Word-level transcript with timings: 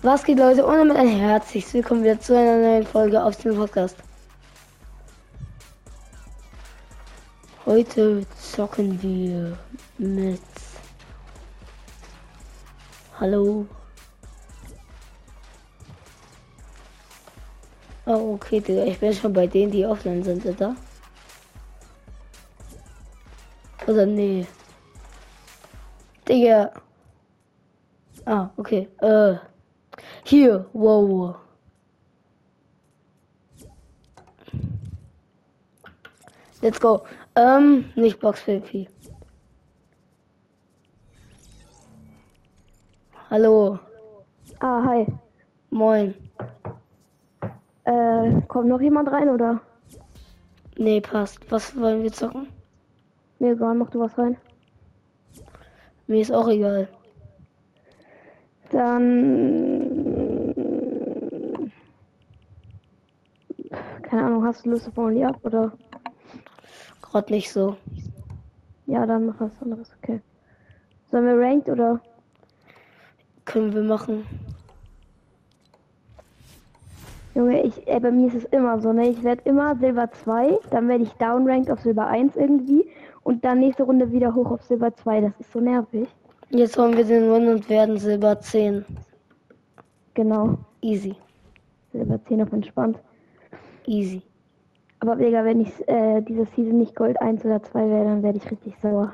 Was 0.00 0.22
geht 0.22 0.38
Leute? 0.38 0.64
Und 0.64 0.78
damit 0.78 0.96
ein 0.96 1.08
herzliches 1.08 1.74
Willkommen 1.74 2.04
wieder 2.04 2.20
zu 2.20 2.38
einer 2.38 2.56
neuen 2.56 2.86
Folge 2.86 3.20
auf 3.20 3.34
dem 3.38 3.56
Podcast. 3.56 3.96
Heute 7.66 8.24
zocken 8.38 9.02
wir 9.02 9.58
mit 9.98 10.40
Hallo. 13.18 13.66
Oh, 18.06 18.34
okay, 18.34 18.60
Digga. 18.60 18.84
Ich 18.84 19.00
bin 19.00 19.12
schon 19.12 19.32
bei 19.32 19.48
denen, 19.48 19.72
die 19.72 19.84
offline 19.84 20.22
sind, 20.22 20.46
oder? 20.46 20.76
Oder 23.88 24.06
nee. 24.06 24.46
Digga. 26.28 26.70
Ah, 28.24 28.50
okay. 28.56 28.88
Äh. 29.00 29.38
Hier, 30.28 30.66
wow. 30.74 31.36
Let's 36.60 36.78
go. 36.78 37.02
Ähm, 37.34 37.86
nicht 37.94 38.20
Box 38.20 38.42
PvP. 38.42 38.88
Hallo. 43.30 43.78
Ah, 44.60 44.82
hi. 44.84 45.06
Moin. 45.70 46.14
Äh, 47.84 48.42
kommt 48.48 48.68
noch 48.68 48.82
jemand 48.82 49.10
rein 49.10 49.30
oder? 49.30 49.62
Nee, 50.76 51.00
passt. 51.00 51.50
Was 51.50 51.74
wollen 51.74 52.02
wir 52.02 52.12
zocken? 52.12 52.48
Mir 53.38 53.52
egal, 53.52 53.74
mach 53.76 53.88
du 53.88 54.00
was 54.00 54.18
rein. 54.18 54.36
Mir 56.06 56.20
ist 56.20 56.32
auch 56.32 56.48
egal. 56.48 56.86
Dann. 58.70 59.98
Keine 64.02 64.24
Ahnung, 64.24 64.37
hast 64.48 64.66
du 64.66 64.70
Lust 64.70 64.88
auf 64.88 64.98
Only 64.98 65.24
Up 65.24 65.38
oder? 65.44 65.72
Gerade 67.02 67.32
nicht 67.32 67.52
so. 67.52 67.76
Ja, 68.86 69.06
dann 69.06 69.26
mach 69.26 69.40
was 69.40 69.62
anderes, 69.62 69.90
okay. 70.02 70.20
Sollen 71.10 71.26
wir 71.26 71.38
Ranked 71.38 71.68
oder? 71.68 72.00
Können 73.44 73.72
wir 73.72 73.82
machen. 73.82 74.26
Junge, 77.34 77.62
ich, 77.62 77.86
ey, 77.86 78.00
bei 78.00 78.10
mir 78.10 78.28
ist 78.28 78.34
es 78.34 78.44
immer 78.46 78.80
so, 78.80 78.92
ne? 78.92 79.08
Ich 79.08 79.22
werde 79.22 79.42
immer 79.44 79.76
Silber 79.76 80.10
2, 80.10 80.58
dann 80.70 80.88
werde 80.88 81.04
ich 81.04 81.12
downranked 81.14 81.70
auf 81.70 81.80
Silber 81.80 82.06
1 82.06 82.36
irgendwie 82.36 82.90
und 83.22 83.44
dann 83.44 83.60
nächste 83.60 83.84
Runde 83.84 84.10
wieder 84.10 84.34
hoch 84.34 84.50
auf 84.50 84.62
Silber 84.64 84.94
2. 84.94 85.20
Das 85.20 85.32
ist 85.38 85.52
so 85.52 85.60
nervig. 85.60 86.08
Jetzt 86.50 86.78
wollen 86.78 86.96
wir 86.96 87.04
den 87.04 87.30
Win 87.30 87.48
und 87.48 87.68
werden 87.68 87.98
Silber 87.98 88.40
10. 88.40 88.84
Genau. 90.14 90.58
Easy. 90.80 91.14
Silber 91.92 92.18
10 92.24 92.42
auf 92.42 92.52
entspannt. 92.52 92.98
Easy. 93.86 94.22
Aber 95.00 95.16
Digga, 95.16 95.44
wenn 95.44 95.60
ich 95.60 95.88
äh, 95.88 96.20
diese 96.22 96.44
Season 96.46 96.78
nicht 96.78 96.96
Gold 96.96 97.20
1 97.20 97.44
oder 97.44 97.62
2 97.62 97.88
wäre, 97.88 98.04
dann 98.04 98.22
werde 98.22 98.38
ich 98.38 98.50
richtig 98.50 98.76
sauer. 98.80 99.12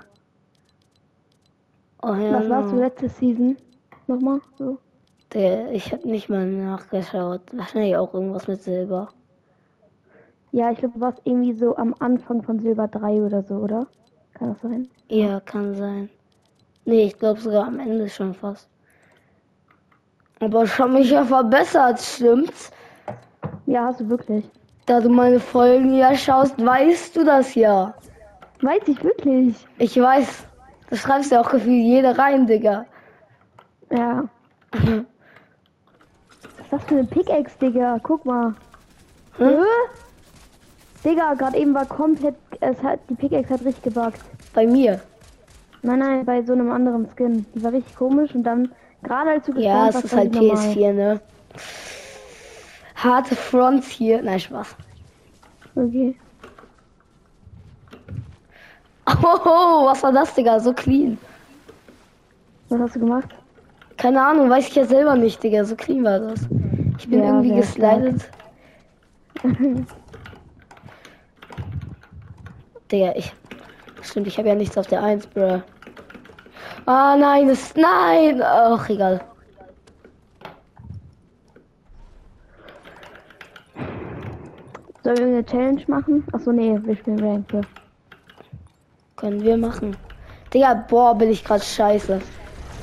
Oh 2.03 2.15
ja. 2.15 2.41
Was 2.41 2.49
warst 2.49 2.73
du 2.73 2.77
letzte 2.77 3.09
Season? 3.09 3.57
Nochmal? 4.07 4.41
So? 4.59 4.79
Der, 5.33 5.73
ich 5.73 5.93
habe 5.93 6.09
nicht 6.09 6.29
mal 6.29 6.47
nachgeschaut. 6.47 7.41
Wahrscheinlich 7.53 7.97
auch 7.97 8.15
irgendwas 8.15 8.47
mit 8.47 8.63
Silber. 8.63 9.09
Ja, 10.53 10.71
ich 10.71 10.79
glaube, 10.79 10.95
du 10.95 11.01
warst 11.01 11.21
irgendwie 11.25 11.53
so 11.53 11.77
am 11.77 11.95
Anfang 11.99 12.43
von 12.43 12.61
Silber 12.61 12.89
3 12.89 13.23
oder 13.23 13.43
so, 13.43 13.57
oder? 13.57 13.87
Kann 14.35 14.51
das 14.51 14.61
sein? 14.61 14.89
Ja, 15.09 15.41
kann 15.41 15.75
sein. 15.75 16.09
Nee, 16.85 17.07
ich 17.07 17.19
glaube 17.19 17.41
sogar 17.41 17.67
am 17.67 17.81
Ende 17.81 18.09
schon 18.09 18.35
fast. 18.35 18.69
Aber 20.41 20.65
ich 20.65 20.79
habe 20.79 20.93
mich 20.93 21.11
ja 21.11 21.25
verbessert, 21.25 22.01
stimmt's? 22.01 22.71
Ja, 23.67 23.87
hast 23.87 24.01
du 24.01 24.09
wirklich. 24.09 24.45
Da 24.87 25.01
du 25.01 25.09
meine 25.09 25.41
Folgen 25.41 25.95
ja 25.95 26.15
schaust, 26.15 26.63
weißt 26.63 27.17
du 27.17 27.25
das 27.25 27.55
ja. 27.55 27.95
Weiß 28.61 28.83
ich 28.87 29.03
wirklich. 29.03 29.67
Ich 29.79 29.99
weiß. 30.01 30.47
Das 30.91 31.01
schreibst 31.01 31.33
ja 31.33 31.41
auch 31.41 31.51
gefühlt 31.51 31.83
jeder 31.85 32.19
rein, 32.19 32.47
Digga. 32.47 32.85
Ja. 33.91 34.25
Was 34.73 34.83
ist 34.91 36.73
das 36.73 36.85
für 36.85 36.95
eine 36.97 37.05
Pickaxe, 37.05 37.59
Digga? 37.59 37.99
Guck 38.03 38.25
mal. 38.27 38.55
Hm? 39.39 39.49
Hä? 39.49 39.55
Digga, 41.05 41.35
gerade 41.35 41.57
eben 41.59 41.75
war 41.75 41.87
komplett. 41.87 42.35
Es 42.61 42.83
hat, 42.83 43.01
die 43.09 43.15
Pickaxe 43.15 43.55
hat 43.55 43.65
richtig 43.65 43.95
gebuggt. 43.95 44.21
Bei 44.55 44.67
mir. 44.67 45.01
Nein, 45.83 45.99
nein, 45.99 46.25
bei 46.25 46.43
so 46.43 46.53
einem 46.53 46.71
anderen 46.71 47.09
Skin. 47.15 47.45
Die 47.55 47.63
war 47.63 47.73
richtig 47.73 47.95
komisch 47.97 48.35
und 48.35 48.43
dann, 48.45 48.71
gerade 49.03 49.31
als 49.31 49.47
du 49.47 49.53
Ja, 49.59 49.89
es 49.89 50.03
ist 50.05 50.17
halt 50.17 50.35
die 50.35 50.47
normal. 50.49 50.65
PS4, 50.65 50.93
ne? 50.93 51.21
Harte 53.05 53.37
Fronts 53.37 53.87
hier. 53.89 54.23
Nein, 54.23 54.41
Spaß. 54.41 54.75
Okay. 55.77 56.17
Oh, 59.07 59.85
was 59.87 60.03
war 60.03 60.13
das, 60.13 60.35
Digga? 60.35 60.59
So 60.59 60.73
clean. 60.73 61.19
Was 62.71 62.81
hast 62.81 62.97
du 62.97 63.01
gemacht? 63.01 63.29
Keine 63.99 64.25
Ahnung, 64.25 64.49
weiß 64.49 64.69
ich 64.69 64.75
ja 64.75 64.87
selber 64.87 65.15
nicht, 65.17 65.43
Digga. 65.43 65.65
So 65.65 65.77
clean 65.77 66.03
war 66.03 66.19
das. 66.19 66.49
Ich 66.99 67.07
bin 67.09 67.21
Ja, 67.21 67.27
irgendwie 67.27 67.55
geslidet. 67.57 68.31
Digga, 72.91 73.13
ich. 73.17 73.31
Stimmt, 74.03 74.27
ich 74.27 74.39
habe 74.39 74.49
ja 74.49 74.55
nichts 74.55 74.79
auf 74.79 74.87
der 74.87 75.03
1, 75.03 75.27
bro. 75.27 75.63
Ah, 76.87 77.17
nein, 77.17 77.49
das. 77.49 77.75
Nein! 77.77 78.43
Ach, 78.43 78.89
egal. 78.89 79.21
Sollen 85.05 85.19
wir 85.19 85.27
eine 85.27 85.45
Challenge 85.45 85.83
machen? 85.87 86.25
Achso, 86.33 86.51
nee, 86.53 86.79
wir 86.83 86.97
spielen 86.97 87.21
Rank. 87.21 87.53
Ja. 87.53 87.61
Können 89.17 89.43
wir 89.43 89.57
machen. 89.57 89.97
Digga, 90.53 90.75
boah, 90.89 91.15
bin 91.15 91.31
ich 91.31 91.45
gerade 91.45 91.63
scheiße. 91.63 92.21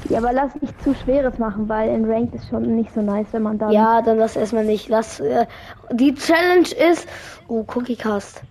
ja, 0.09 0.17
aber 0.17 0.33
lass 0.33 0.53
nicht 0.61 0.81
zu 0.83 0.93
schweres 0.93 1.37
machen, 1.39 1.67
weil 1.69 1.89
in 1.89 2.05
Ranked 2.05 2.35
ist 2.35 2.47
schon 2.49 2.75
nicht 2.75 2.93
so 2.93 3.01
nice, 3.01 3.27
wenn 3.31 3.43
man 3.43 3.57
dann. 3.57 3.71
Ja, 3.71 4.01
dann 4.01 4.17
lass 4.17 4.35
erstmal 4.35 4.65
nicht. 4.65 4.87
Lass. 4.89 5.19
Äh, 5.19 5.45
die 5.91 6.13
Challenge 6.15 6.67
ist. 6.91 7.07
Oh, 7.47 7.65
Cookie 7.75 7.95
Cast. 7.95 8.41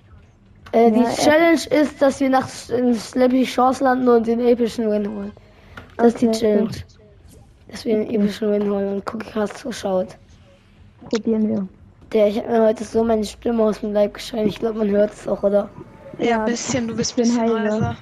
Äh, 0.72 0.90
die 0.92 1.00
Ja, 1.00 1.10
äh. 1.10 1.14
Challenge 1.14 1.60
ist, 1.82 2.00
dass 2.02 2.20
wir 2.20 2.28
nach 2.30 2.48
in 2.70 2.94
Slappy 2.94 3.44
Chance 3.44 3.84
landen 3.84 4.08
und 4.08 4.26
den 4.26 4.40
epischen 4.40 4.90
Win 4.90 5.08
holen. 5.08 5.32
Das 5.96 6.08
ist 6.14 6.22
die 6.22 6.28
Okay, 6.28 6.38
Challenge. 6.38 6.70
Dass 7.68 7.84
wir 7.84 7.98
den 7.98 8.10
epischen 8.10 8.50
Win 8.50 8.70
holen 8.70 8.94
und 8.94 9.14
Cookie 9.14 9.30
Cast 9.30 9.58
zuschaut. 9.58 10.16
Probieren 11.10 11.48
wir. 11.48 11.68
Der, 12.12 12.28
ich 12.28 12.38
habe 12.38 12.48
mir 12.48 12.62
heute 12.66 12.84
so 12.84 13.04
meine 13.04 13.24
Stimme 13.24 13.62
aus 13.62 13.80
dem 13.80 13.92
Leib 13.92 14.14
geschrien. 14.14 14.48
Ich 14.48 14.58
glaube, 14.58 14.78
man 14.78 14.90
hört 14.90 15.12
es 15.12 15.28
auch, 15.28 15.42
oder? 15.42 15.68
Ja, 16.18 16.24
Ja, 16.26 16.38
ein 16.40 16.44
bisschen, 16.46 16.88
du 16.88 16.96
bist 16.96 17.12
ein 17.12 17.22
bisschen 17.22 17.40
heiser. 17.40 17.96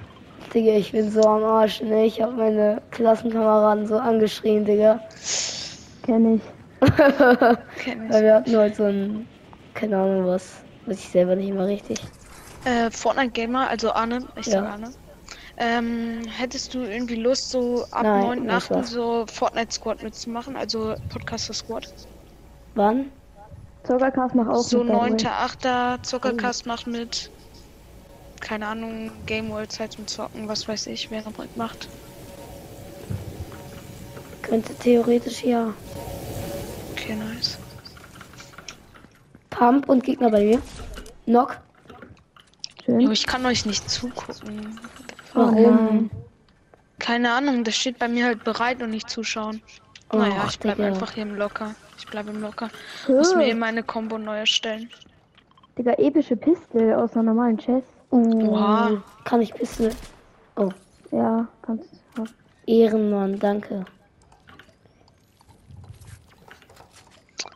Digga, 0.53 0.71
ich 0.73 0.91
bin 0.91 1.11
so 1.11 1.21
am 1.21 1.43
Arsch, 1.43 1.81
ne? 1.81 2.05
Ich 2.05 2.19
habe 2.21 2.33
meine 2.33 2.81
Klassenkameraden 2.91 3.85
so 3.85 3.97
angeschrien, 3.97 4.65
Digga. 4.65 4.99
Kenn 6.03 6.35
ich. 6.35 6.41
Kenn 7.77 8.05
ich. 8.05 8.09
Weil 8.13 8.23
wir 8.23 8.33
hatten 8.35 8.55
heute 8.57 8.75
so 8.75 8.83
ein. 8.85 9.27
Keine 9.75 9.97
Ahnung 9.97 10.25
was. 10.25 10.63
Weiß 10.87 10.97
ich 10.97 11.09
selber 11.09 11.35
nicht 11.35 11.53
mehr 11.53 11.67
richtig. 11.67 11.99
Äh, 12.65 12.89
Fortnite 12.89 13.29
Gamer, 13.31 13.69
also 13.69 13.91
Arne, 13.91 14.25
ich 14.35 14.47
Ja. 14.47 14.61
sag 14.63 14.69
Arne. 14.71 14.91
Ähm, 15.57 16.21
hättest 16.35 16.73
du 16.73 16.79
irgendwie 16.79 17.15
Lust, 17.15 17.51
so 17.51 17.85
ab 17.91 18.03
Nein, 18.03 18.49
9.8. 18.49 18.53
nicht 18.55 18.71
was. 18.71 18.89
so 18.91 19.25
Fortnite 19.31 19.71
Squad 19.73 20.01
mitzumachen, 20.01 20.55
also 20.55 20.95
Podcaster 21.09 21.53
Squad? 21.53 21.93
Wann? 22.75 23.11
Zockercast 23.83 24.35
macht 24.35 24.49
auch 24.49 24.61
so 24.61 24.83
mit, 24.83 24.93
way. 24.93 25.11
9.8. 25.11 26.01
Zuckercast 26.03 26.65
macht 26.65 26.87
mit. 26.87 27.31
Keine 28.39 28.67
Ahnung, 28.67 29.11
Game 29.25 29.49
World 29.49 29.71
Zeit 29.71 29.93
zum 29.93 30.07
Zocken, 30.07 30.47
was 30.47 30.67
weiß 30.67 30.87
ich, 30.87 31.11
wer 31.11 31.23
noch 31.23 31.37
mitmacht. 31.37 31.89
Könnte 34.41 34.73
theoretisch 34.75 35.43
ja. 35.43 35.73
Okay, 36.91 37.15
nice. 37.15 37.57
Pump 39.49 39.89
und 39.89 40.03
Gegner 40.03 40.29
bei 40.29 40.43
mir. 40.43 40.61
Knock. 41.25 41.59
Schön. 42.85 42.99
Jo, 43.01 43.11
ich 43.11 43.25
kann 43.25 43.45
euch 43.45 43.65
nicht 43.65 43.89
zugucken. 43.89 44.79
Oh 45.35 45.39
Warum? 45.39 45.63
nein. 45.63 46.11
Keine 46.97 47.31
Ahnung, 47.31 47.63
das 47.63 47.75
steht 47.75 47.99
bei 47.99 48.07
mir 48.07 48.25
halt 48.25 48.43
bereit 48.43 48.81
und 48.81 48.89
nicht 48.89 49.09
zuschauen. 49.09 49.61
Oh, 50.11 50.17
naja, 50.17 50.45
ich 50.49 50.59
bleib 50.59 50.77
Digga. 50.77 50.87
einfach 50.89 51.11
hier 51.11 51.23
im 51.23 51.35
Locker. 51.35 51.75
Ich 51.97 52.05
bleib 52.07 52.27
im 52.27 52.41
Locker. 52.41 52.69
Muss 53.07 53.35
mir 53.35 53.47
eben 53.47 53.59
meine 53.59 53.83
Combo 53.83 54.17
neu 54.17 54.37
erstellen. 54.39 54.89
Digga, 55.77 55.93
epische 55.93 56.35
Pistole 56.35 56.97
aus 56.97 57.13
einer 57.13 57.23
normalen 57.23 57.57
Chest. 57.57 57.87
Uh, 58.11 58.49
Oha. 58.51 59.03
Kann 59.23 59.41
ich 59.41 59.53
Pistole. 59.53 59.91
Oh, 60.55 60.69
Ja, 61.11 61.47
kannst 61.61 61.89
du. 62.15 62.23
Ehrenmann, 62.65 63.37
danke. 63.39 63.85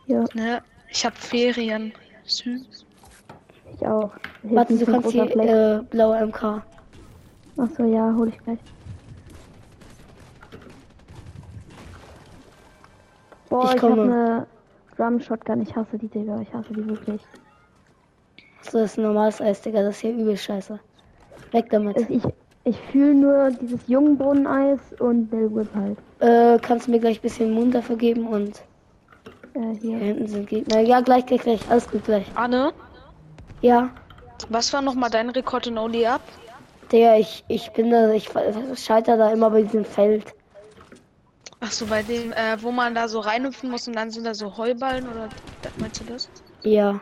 Ja, 0.06 0.24
Ne? 0.34 0.62
Ich 0.90 1.06
hab 1.06 1.18
Ferien. 1.18 1.92
Süß. 2.26 2.86
ich 3.74 3.88
auch. 3.88 4.12
Warte, 4.44 4.78
du 4.78 4.86
kannst 4.86 5.12
die 5.14 5.20
äh, 5.20 5.82
blaue 5.90 6.26
MK. 6.28 6.62
Achso, 7.58 7.84
ja, 7.86 8.14
hol 8.16 8.30
ich 8.30 8.38
gleich. 8.40 8.60
Boah, 13.54 13.66
Ich 13.66 13.76
ich, 13.76 13.84
hab 13.84 13.90
komme. 13.90 14.02
eine 14.04 14.48
Drum 14.98 15.20
Shotgun. 15.20 15.62
Ich 15.62 15.76
hasse 15.76 15.98
die, 16.00 16.08
Digga. 16.08 16.40
Ich 16.42 16.52
hasse 16.54 16.74
die 16.74 16.88
wirklich. 16.88 17.22
So 18.62 18.80
das 18.80 18.92
ist 18.94 18.98
ein 18.98 19.04
normales 19.04 19.42
Eis, 19.42 19.62
Digga. 19.62 19.84
Das 19.84 19.96
ist 19.96 20.02
hier 20.02 20.14
übel 20.14 20.36
scheiße. 20.36 20.80
Weg 21.52 21.70
damit. 21.70 21.98
Also 21.98 22.10
ich 22.12 22.24
ich 22.66 22.80
fühle 22.92 23.14
nur 23.14 23.52
dieses 23.52 23.88
Jungbrunnen-Eis 23.88 24.80
und 25.00 25.28
Bill 25.28 25.54
Whip 25.54 25.68
halt. 25.76 25.98
Äh, 26.20 26.58
kannst 26.62 26.88
du 26.88 26.92
mir 26.92 27.00
gleich 27.00 27.20
ein 27.20 27.22
bisschen 27.22 27.52
Mund 27.54 27.76
dafür 27.76 27.98
geben 27.98 28.26
und 28.26 28.64
Äh, 29.54 29.60
hier 29.82 29.98
hier. 29.98 29.98
hinten 30.00 30.28
sind 30.28 30.48
Gegner. 30.50 30.80
Ja, 30.80 31.02
gleich, 31.02 31.26
gleich, 31.28 31.42
gleich. 31.42 31.60
Alles 31.70 31.88
gut, 31.92 32.06
gleich. 32.06 32.26
Anne, 32.36 32.72
Ja. 33.62 33.90
was 34.50 34.72
war 34.74 34.82
nochmal 34.82 35.10
dein 35.12 35.30
Rekord 35.30 35.68
in 35.68 35.78
Only 35.78 36.08
Up? 36.08 36.22
Digga, 36.92 37.18
ich, 37.18 37.44
ich 37.50 37.70
bin 37.74 37.92
da, 37.92 38.10
ich 38.12 38.30
scheiter 38.76 39.18
da 39.18 39.32
immer 39.32 39.50
bei 39.52 39.64
diesem 39.64 39.84
Feld. 39.86 40.34
Ach 41.66 41.72
so, 41.72 41.86
bei 41.86 42.04
dem, 42.04 42.34
äh, 42.34 42.62
wo 42.62 42.72
man 42.72 42.94
da 42.94 43.08
so 43.08 43.22
reinhüpfen 43.22 43.72
muss 43.72 43.88
und 43.88 43.96
dann 43.96 44.12
sind 44.12 44.26
da 44.26 44.34
so 44.34 44.58
Heuballen 44.58 45.08
oder 45.08 45.30
meinst 45.78 46.02
du 46.02 46.04
das? 46.04 46.28
Ja. 46.64 47.00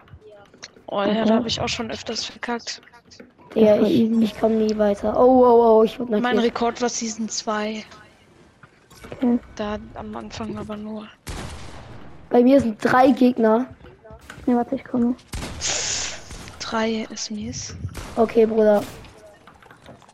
Oh 0.86 1.02
ja, 1.02 1.26
da 1.26 1.36
habe 1.36 1.48
ich 1.48 1.60
auch 1.60 1.68
schon 1.68 1.90
öfters 1.90 2.26
verkackt. 2.26 2.80
War 3.56 3.82
ich, 3.82 4.12
ich 4.12 4.40
komme 4.40 4.56
nie 4.56 4.78
weiter. 4.78 5.20
Oh, 5.20 5.44
oh, 5.44 5.80
oh, 5.80 5.84
ich 5.84 6.00
wurde 6.00 6.20
Mein. 6.20 6.38
Rekord 6.38 6.80
war 6.80 6.90
Season 6.90 7.28
2. 7.28 7.84
Okay. 9.12 9.40
Da 9.56 9.80
am 9.96 10.16
Anfang 10.16 10.56
aber 10.58 10.78
nur. 10.78 11.08
Bei 12.30 12.44
mir 12.44 12.62
sind 12.62 12.78
drei 12.84 13.10
Gegner. 13.10 13.66
Ja, 14.46 14.58
warte, 14.58 14.76
ich 14.76 14.84
komme. 14.84 15.16
Drei 16.60 17.08
ist 17.10 17.32
mies. 17.32 17.76
Okay, 18.16 18.46
Bruder. 18.46 18.84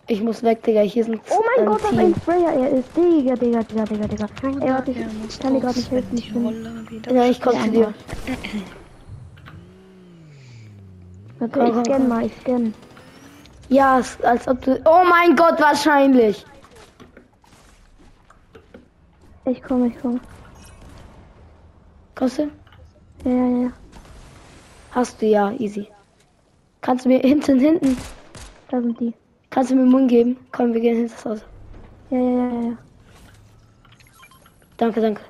Ich 0.10 0.22
muss 0.24 0.42
weg, 0.42 0.64
Digga. 0.64 0.80
Hier 0.82 1.04
sind 1.04 1.20
Oh 1.30 1.42
mein 1.58 1.66
ein 1.68 1.74
Gott, 1.74 1.84
was 1.84 1.98
ein 1.98 2.16
Sprayer 2.16 2.54
er 2.54 2.70
ist. 2.80 2.88
Digga, 2.96 3.36
Digga, 3.36 3.62
Digga, 3.64 3.84
Digga, 3.86 4.08
Digga. 4.08 4.28
Ey, 4.64 4.70
warte, 4.74 4.92
ich, 4.92 4.98
Er 4.98 5.10
kann 5.42 5.54
dir 5.54 5.60
gerade 5.60 5.78
nicht 5.80 5.92
helfen. 5.92 6.18
Ja, 7.14 7.26
ich 7.26 7.42
komme 7.42 7.58
Ja, 7.58 7.64
zu 7.66 7.72
dir. 7.72 7.94
warte, 11.40 11.60
ich 11.68 11.76
scanne 11.86 12.08
mal, 12.08 12.26
ich 12.26 12.32
scanne. 12.42 12.74
Ja, 13.70 14.00
es- 14.00 14.22
als 14.22 14.48
ob 14.48 14.62
du. 14.62 14.80
Oh 14.86 15.04
mein 15.10 15.36
Gott, 15.36 15.60
wahrscheinlich. 15.60 16.46
Ich 19.44 19.62
komme, 19.62 19.88
ich 19.88 20.00
komme. 20.00 20.20
Kommst 22.16 22.38
du? 22.40 22.44
Ja, 23.26 23.32
ja, 23.32 23.64
ja. 23.64 23.72
Hast 24.92 25.22
du 25.22 25.26
ja, 25.26 25.52
easy. 25.52 25.88
Kannst 26.82 27.04
du 27.06 27.10
mir 27.10 27.20
hinten, 27.20 27.60
hinten, 27.60 27.98
Da 28.70 28.82
sind 28.82 29.00
die. 29.00 29.14
Kannst 29.58 29.72
du 29.72 29.76
mir 29.76 29.86
Mund 29.86 30.08
geben? 30.08 30.38
Komm, 30.52 30.72
wir 30.72 30.82
gehen 30.82 30.98
hinter 30.98 31.16
das 31.16 31.26
Haus. 31.26 31.46
Ja, 32.12 32.20
ja, 32.20 32.54
ja, 32.54 32.62
ja. 32.62 32.78
Danke, 34.78 35.02
danke. 35.02 35.22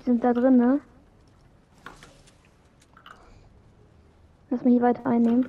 Die 0.00 0.04
sind 0.06 0.24
da 0.24 0.32
drin, 0.32 0.56
ne? 0.56 0.80
Lass 4.50 4.64
mich 4.64 4.72
hier 4.72 4.82
weiter 4.82 5.06
einnehmen. 5.06 5.48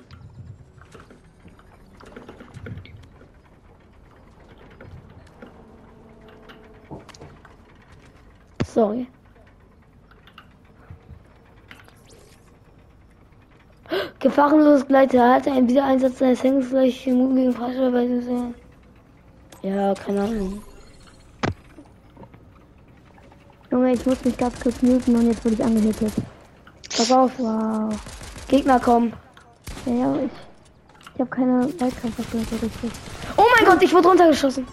Sorry. 8.64 9.08
Gefahrenloses 14.24 14.88
Gleiter. 14.88 15.32
Halte 15.34 15.52
einen 15.52 15.68
Wiedereinsatz 15.68 16.16
deines 16.16 16.42
Hängens 16.42 16.70
gleich 16.70 17.06
immun 17.06 17.36
gegen 17.36 17.52
Freistellweise. 17.52 18.54
Ja, 19.60 19.92
keine 19.92 20.22
Ahnung. 20.22 20.62
Junge, 23.70 23.92
ich 23.92 24.06
muss 24.06 24.24
mich 24.24 24.34
ganz 24.38 24.58
kurz 24.60 24.80
muten 24.80 25.14
und 25.14 25.26
jetzt 25.26 25.44
wurde 25.44 25.56
ich 25.56 25.62
angehittet. 25.64 26.12
Pass 26.96 27.12
auf, 27.12 27.32
Wow. 27.38 27.94
Gegner 28.48 28.80
kommen. 28.80 29.12
Ja, 29.84 29.92
ja, 29.92 30.16
ich. 30.16 30.30
Ich 31.14 31.20
habe 31.20 31.30
keine 31.30 31.66
Weitkampfwaffe 31.78 32.38
so 32.38 32.56
richtig. 32.56 32.90
Oh 33.36 33.44
mein 33.58 33.66
Gott, 33.66 33.82
ich 33.82 33.92
wurde 33.92 34.08
runtergeschossen. 34.08 34.66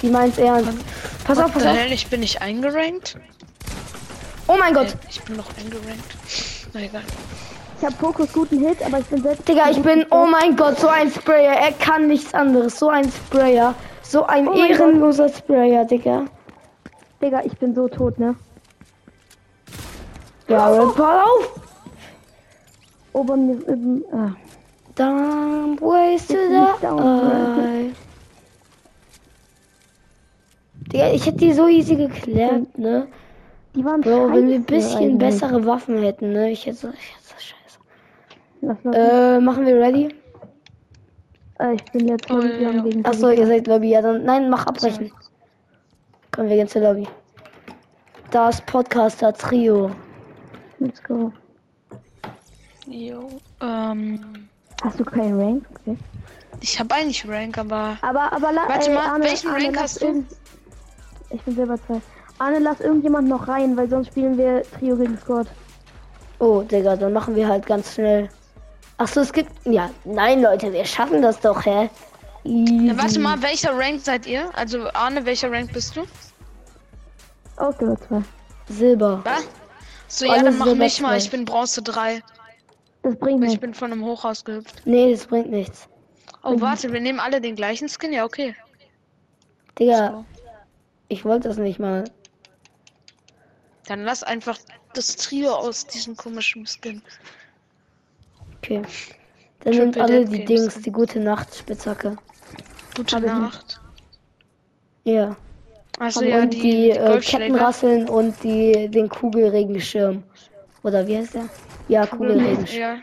Die 0.00 0.10
meint's 0.10 0.38
ernst. 0.38 0.78
Pass 1.24 1.38
auf, 1.38 1.52
pass 1.52 1.66
auf. 1.66 1.76
Ich 1.90 2.06
bin 2.06 2.20
nicht 2.20 2.40
eingerankt. 2.40 3.18
Oh 4.48 4.56
mein 4.58 4.72
Äh, 4.74 4.78
Gott. 4.78 4.96
ich 5.08 5.22
bin 5.22 5.36
noch 5.36 5.46
eingerankt. 5.56 6.16
Na 6.72 6.80
egal. 6.80 7.02
Ich 7.78 7.84
habe 7.84 7.94
Fokus 7.94 8.32
guten 8.32 8.58
Hit, 8.58 8.82
aber 8.84 8.98
ich 8.98 9.06
bin 9.06 9.22
selbst. 9.22 9.46
Digga, 9.46 9.70
ich 9.70 9.80
bin, 9.80 10.04
oh 10.10 10.26
mein 10.26 10.56
Gott, 10.56 10.80
so 10.80 10.88
ein 10.88 11.10
Sprayer. 11.12 11.52
Er 11.52 11.72
kann 11.72 12.08
nichts 12.08 12.34
anderes. 12.34 12.76
So 12.78 12.88
ein 12.88 13.08
Sprayer. 13.10 13.74
So 14.02 14.26
ein 14.26 14.48
Oh 14.48 14.52
ehrenloser 14.54 15.28
Sprayer, 15.28 15.84
Digga. 15.84 16.24
Digga, 17.22 17.42
ich 17.44 17.56
bin 17.58 17.74
so 17.74 17.86
tot, 17.88 18.18
ne? 18.18 18.34
Ja, 20.48 20.70
oh. 20.72 20.90
pass 20.92 21.24
auf. 21.24 21.60
Ober 23.12 23.36
mir. 23.36 23.58
Ähm, 23.68 24.04
ah. 24.12 24.30
Dumb 24.94 25.80
die. 25.80 26.34
Digga, 30.92 31.10
ich 31.12 31.26
hätte 31.26 31.38
die 31.38 31.52
so 31.52 31.68
easy 31.68 31.96
geklärt, 31.96 32.78
ne? 32.78 33.06
Die 33.78 33.84
waren 33.84 34.00
Bro, 34.00 34.32
wenn 34.32 34.48
wir 34.48 34.56
ein 34.56 34.64
bisschen 34.64 34.98
eigentlich. 34.98 35.18
bessere 35.18 35.64
Waffen 35.64 36.02
hätten, 36.02 36.32
ne? 36.32 36.50
Ich 36.50 36.66
hätte 36.66 36.76
so, 36.78 36.88
ich 36.88 37.14
hätte 37.14 37.22
so 37.22 37.34
scheiße. 37.38 37.78
Lass. 38.60 38.94
Äh, 38.96 39.40
machen 39.40 39.64
wir 39.66 39.76
ready? 39.76 40.12
Äh, 41.60 41.74
ich 41.74 41.84
bin 41.92 42.08
jetzt 42.08 42.28
Oh, 42.28 42.40
ja, 42.40 42.48
ja. 42.56 42.70
lang 42.70 42.82
gegen. 42.84 43.04
Achso, 43.06 43.30
ihr 43.30 43.46
seid 43.46 43.68
Lobby. 43.68 43.90
Ja, 43.90 44.02
dann, 44.02 44.24
nein, 44.24 44.50
mach 44.50 44.66
abbrechen. 44.66 45.12
Komm, 46.32 46.48
wir 46.48 46.56
gehen 46.56 46.66
zur 46.66 46.82
Lobby. 46.82 47.06
Das 48.32 48.60
Podcaster 48.62 49.32
Trio. 49.32 49.92
Let's 50.80 51.00
go. 51.04 51.32
Jo. 52.88 53.28
Ähm, 53.60 54.48
Hast 54.82 54.98
du 54.98 55.04
keinen 55.04 55.40
Rank? 55.40 55.66
Okay. 55.82 55.96
ich 56.60 56.78
habe 56.80 56.94
eigentlich 56.96 57.28
Rank, 57.28 57.56
aber 57.58 57.96
Aber, 58.02 58.32
aber 58.32 58.50
la, 58.52 58.68
Warte 58.68 58.88
ey, 58.88 58.94
mal, 58.94 59.06
Arne, 59.06 59.24
welchen 59.24 59.50
Arne, 59.50 59.66
Rank 59.66 59.78
hast 59.78 60.02
du? 60.02 60.24
Ich 61.30 61.40
bin 61.42 61.54
selber 61.54 61.76
zwei. 61.86 62.00
Arne, 62.38 62.58
lass 62.60 62.80
irgendjemand 62.80 63.28
noch 63.28 63.48
rein, 63.48 63.76
weil 63.76 63.88
sonst 63.88 64.08
spielen 64.08 64.38
wir 64.38 64.62
Trio 64.78 64.96
gegen 64.96 65.18
Squad. 65.18 65.46
Oh, 66.38 66.62
Digga, 66.62 66.96
dann 66.96 67.12
machen 67.12 67.34
wir 67.34 67.48
halt 67.48 67.66
ganz 67.66 67.94
schnell. 67.94 68.28
Achso, 68.96 69.20
es 69.20 69.32
gibt. 69.32 69.50
Ja, 69.66 69.90
nein, 70.04 70.42
Leute, 70.42 70.72
wir 70.72 70.84
schaffen 70.84 71.22
das 71.22 71.40
doch, 71.40 71.64
hä? 71.64 71.90
Ja, 72.44 72.96
warte 72.96 73.18
mal, 73.18 73.40
welcher 73.42 73.76
Rank 73.76 74.00
seid 74.02 74.26
ihr? 74.26 74.48
Also 74.56 74.88
Arne, 74.94 75.24
welcher 75.26 75.50
Rank 75.50 75.72
bist 75.72 75.96
du? 75.96 76.02
Auch 77.56 77.76
selber 77.78 77.96
zwei. 78.00 78.22
Silber. 78.68 79.20
Was? 79.24 79.46
So, 80.06 80.26
ja, 80.26 80.42
dann 80.42 80.56
mach 80.58 80.66
Silber 80.66 80.84
mich 80.84 81.00
mal. 81.00 81.08
zwei. 81.10 81.16
Ich 81.18 81.30
bin 81.30 81.44
Bronze 81.44 81.82
3. 81.82 82.22
Das 83.02 83.16
bringt 83.16 83.42
Ich 83.42 83.48
nichts. 83.50 83.60
bin 83.60 83.74
von 83.74 83.92
einem 83.92 84.04
Hochhaus 84.04 84.44
gehüpft. 84.44 84.82
Nee, 84.84 85.12
das 85.12 85.26
bringt 85.26 85.50
nichts. 85.50 85.88
Oh, 86.44 86.60
warte, 86.60 86.92
wir 86.92 87.00
nehmen 87.00 87.20
alle 87.20 87.40
den 87.40 87.56
gleichen 87.56 87.88
Skin? 87.88 88.12
Ja, 88.12 88.24
okay. 88.24 88.54
Digga, 89.78 90.10
So. 90.12 90.24
ich 91.08 91.24
wollte 91.24 91.48
das 91.48 91.58
nicht 91.58 91.78
mal. 91.78 92.04
Dann 93.88 94.04
lass 94.04 94.22
einfach 94.22 94.58
das 94.92 95.16
Trio 95.16 95.50
aus 95.50 95.86
diesem 95.86 96.14
komischen 96.14 96.66
Skin. 96.66 97.00
Okay. 98.58 98.82
Dann 99.60 99.72
sind 99.72 99.98
alle 99.98 100.26
Dead 100.26 100.32
die 100.32 100.44
Games. 100.44 100.74
Dings, 100.74 100.82
die 100.82 100.92
gute 100.92 101.20
Nacht 101.20 101.54
Spitzhacke. 101.54 102.16
Gute 102.94 103.16
Hab 103.16 103.24
ich 103.24 103.32
nicht. 103.32 103.40
Nacht. 103.40 103.80
Ja. 105.04 105.36
Also 105.98 106.20
und 106.20 106.28
ja, 106.28 106.44
die, 106.44 106.60
die, 106.60 106.60
die 106.60 106.90
äh. 106.90 107.20
Kettenrasseln 107.20 108.08
und 108.10 108.34
die, 108.44 108.88
den 108.88 109.08
Kugelregenschirm. 109.08 110.22
Oder 110.82 111.06
wie 111.06 111.16
heißt 111.16 111.34
der? 111.34 111.48
Ja, 111.88 112.06
Kugelregenschirm. 112.06 112.80
Ja, 112.80 112.98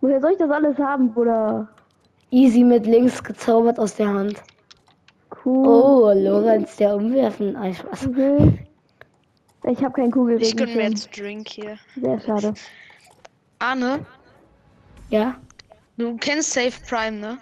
Woher 0.00 0.20
soll 0.20 0.32
ich 0.32 0.38
das 0.38 0.50
alles 0.50 0.76
haben, 0.78 1.12
Bruder? 1.14 1.68
Easy 2.30 2.64
mit 2.64 2.84
links 2.84 3.22
gezaubert 3.22 3.78
aus 3.78 3.94
der 3.94 4.08
Hand. 4.08 4.42
Cool. 5.44 5.66
Oh, 5.68 6.12
Lorenz, 6.12 6.76
der 6.76 6.96
umwerfen. 6.96 7.54
Ein 7.54 7.74
Spaß. 7.74 8.08
Mhm. 8.08 8.58
Ich 9.68 9.82
habe 9.82 9.92
keinen 9.94 10.38
ich 10.40 10.56
gönn 10.56 10.74
mir 10.74 10.88
jetzt 10.90 11.16
Drink 11.18 11.48
hier. 11.48 11.78
Sehr 12.00 12.20
schade. 12.20 12.54
Arne, 13.58 14.04
Ja? 15.10 15.36
du 15.96 16.16
kennst 16.18 16.52
Safe 16.52 16.72
Prime, 16.88 17.16
ne? 17.18 17.38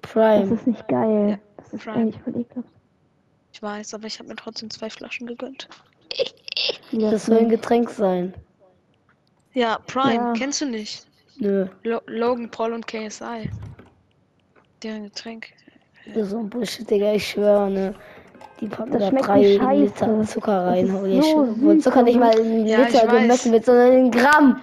Das 0.00 0.12
Prime. 0.12 0.54
ist 0.54 0.66
nicht 0.66 0.88
geil. 0.88 1.38
Das 1.56 1.72
ist 1.72 1.84
Prime. 1.84 1.96
eigentlich 1.98 2.22
voll 2.22 2.36
ekelhaft. 2.40 2.68
Ich 3.52 3.62
weiß, 3.62 3.94
aber 3.94 4.06
ich 4.06 4.18
habe 4.18 4.28
mir 4.28 4.36
trotzdem 4.36 4.70
zwei 4.70 4.90
Flaschen 4.90 5.26
gegönnt. 5.26 5.68
Wie 6.90 6.98
Das 6.98 7.26
soll 7.26 7.38
ein? 7.38 7.48
Getränk 7.48 7.90
sein. 7.90 8.34
Ja, 9.54 9.78
Prime, 9.86 10.14
Ja. 10.14 10.32
kennst 10.32 10.62
du 10.62 10.66
nicht? 10.66 11.06
Nö. 11.38 11.66
Lo 11.84 12.00
Logan 12.06 12.50
Paul 12.50 12.72
und 12.72 12.86
KSI. 12.86 13.50
Deren 14.82 15.04
Getränk. 15.04 15.48
Das 16.06 16.16
ist 16.16 16.30
so 16.30 16.38
ein 16.38 16.50
Bullshit, 16.50 16.90
Digga, 16.90 17.12
ich 17.12 17.28
schwöre, 17.28 17.70
ne. 17.70 17.94
Die 18.62 18.68
packen 18.68 18.92
Das 18.92 19.00
da 19.02 19.08
schmeckt 19.08 19.26
drei 19.26 19.40
wie 19.42 19.58
Scheiße. 19.58 19.80
Liter 19.82 20.22
Zucker 20.24 20.66
rein. 20.66 20.86
Das 20.86 20.94
ist 20.94 21.00
Holy 21.02 21.22
so 21.22 21.54
süß, 21.54 21.84
Zucker 21.84 22.02
nicht 22.04 22.18
mal 22.18 22.38
in 22.38 22.64
Ja, 22.66 22.82
ich 22.86 22.92
Liter 22.94 23.06
gemessen 23.08 23.52
wird, 23.52 23.64
sondern 23.66 23.92
in 23.92 24.10
Gramm. 24.10 24.60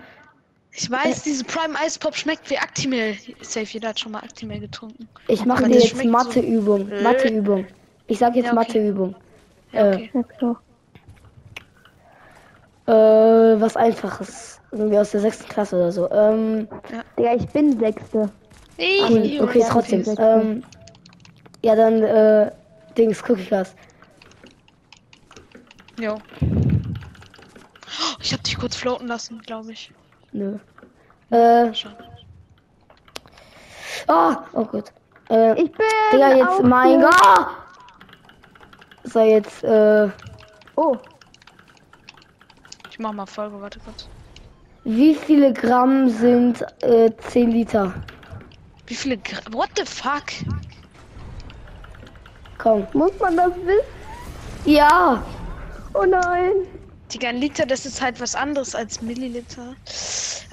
Ich 0.72 0.90
weiß, 0.90 1.24
diese 1.24 1.44
Prime 1.44 1.76
Ice 1.86 2.00
Pop 2.00 2.16
schmeckt 2.16 2.50
wie 2.50 2.58
Actimel. 2.58 3.16
Safe, 3.42 3.66
jeder 3.66 3.90
hat 3.90 4.00
schon 4.00 4.14
mal 4.14 4.20
Actimel 4.20 4.60
getrunken. 4.62 5.10
Ich 5.28 5.44
mache 5.46 5.64
dir 5.66 5.74
jetzt 5.76 5.90
schmeckt 5.90 6.06
so- 6.06 6.12
Matheübung. 6.12 6.90
Äh. 6.90 7.04
Matheübung. 7.04 7.66
Ich 8.08 8.18
sag 8.20 8.36
jetzt 8.36 8.46
Ja, 8.46 8.52
okay. 8.54 8.56
Matheübung. 8.68 9.16
Ja, 9.74 9.86
Äh, 9.92 9.94
okay. 9.96 10.10
Ja, 10.14 10.24
klar. 10.24 10.62
Äh, 12.88 13.62
was 13.62 13.76
einfaches. 13.76 14.62
Irgendwie 14.72 14.98
aus 14.98 15.12
der 15.12 15.22
sechsten 15.22 15.50
Klasse 15.50 15.76
oder 15.76 15.92
so. 15.92 16.10
Ähm, 16.12 16.68
Digga, 17.18 17.34
ich 17.36 17.48
bin 17.50 17.78
Sechste. 17.80 18.18
cool. 18.20 18.30
Ey, 18.78 19.40
Okay, 19.42 19.60
ja, 19.60 19.68
trotzdem. 19.68 20.04
Ähm, 20.18 20.64
ja, 21.64 21.76
dann, 21.76 22.02
äh, 22.04 22.52
Dings, 22.98 23.22
Cookie 23.28 23.46
Class. 23.46 23.76
Jo. 26.00 26.18
Ich 28.22 28.34
hab 28.34 28.44
dich 28.44 28.58
kurz 28.58 28.76
floaten 28.76 29.08
lassen, 29.08 29.42
glaube 29.42 29.72
ich. 29.72 29.92
Nö. 30.32 30.58
Äh, 31.30 31.74
Schade. 31.74 31.98
oh, 34.08 34.36
oh 34.54 34.66
gut. 34.66 34.86
Äh, 35.30 35.54
Ich 35.62 35.72
bin. 35.72 35.86
Digga, 36.14 36.34
jetzt, 36.36 36.64
mein. 36.64 37.02
Gott! 37.02 37.48
So, 39.04 39.20
jetzt, 39.22 39.64
äh, 39.64 40.10
Oh, 40.76 40.96
Ich 42.90 43.00
mach 43.00 43.12
mal 43.12 43.26
Folge, 43.26 43.60
warte 43.62 43.80
kurz. 43.80 44.08
wie 44.86 45.14
viele 45.16 45.52
Gramm 45.54 46.10
sind, 46.10 46.64
äh, 46.84 47.12
10 47.30 47.52
Liter? 47.52 47.94
Wie 48.88 48.96
viele 48.96 49.18
Gra 49.18 49.40
What 49.52 49.70
the 49.76 49.86
fuck? 49.86 50.24
Komm. 52.58 52.88
muss 52.94 53.12
man 53.20 53.36
das 53.38 53.54
wissen? 53.66 53.86
Ja! 54.66 55.22
Oh 55.94 56.06
nein. 56.06 56.52
Digga, 57.12 57.30
ein 57.30 57.38
Liter, 57.38 57.66
das 57.66 57.86
ist 57.86 58.02
halt 58.02 58.20
was 58.22 58.36
anderes 58.36 58.76
als 58.76 59.02
Milliliter. 59.02 59.76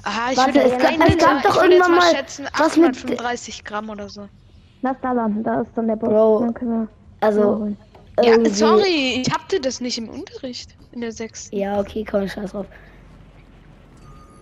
Aha, 0.03 0.31
ich 0.31 0.37
Warte, 0.37 0.55
würde 0.55 0.71
es 0.75 0.81
gab- 0.81 0.91
es 0.91 0.97
Liter, 1.13 1.25
gab 1.27 1.43
doch 1.43 1.49
ich 1.55 1.61
würde 1.61 1.75
jetzt 1.75 1.87
irgendwann 1.87 1.91
mal 1.91 1.97
mal 1.97 2.15
schätzen 2.15 2.45
was 2.57 2.77
mit- 2.77 2.89
835 2.97 3.63
Gramm 3.63 3.89
oder 3.89 4.09
so. 4.09 4.27
Lass 4.81 4.97
da 5.01 5.11
lang, 5.11 5.43
da 5.43 5.61
ist 5.61 5.71
dann 5.75 5.87
der 5.87 5.95
Boss. 5.95 6.09
Bro, 6.09 6.39
Dann 6.41 6.53
können 6.53 6.71
wir 6.71 6.89
Also. 7.19 7.75
Ja, 8.23 8.33
sorry, 8.49 9.21
ich 9.23 9.31
hatte 9.31 9.59
das 9.59 9.79
nicht 9.79 9.99
im 9.99 10.09
Unterricht 10.09 10.75
in 10.91 11.01
der 11.01 11.11
6. 11.11 11.49
Ja, 11.51 11.79
okay, 11.79 12.03
komm, 12.09 12.27
scheiß 12.27 12.51
drauf. 12.51 12.65